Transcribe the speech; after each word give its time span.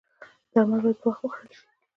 درمل 0.53 0.79
باید 0.83 0.97
په 1.01 1.07
وخت 1.09 1.21
وخوړل 1.23 1.51
شي 1.57 1.67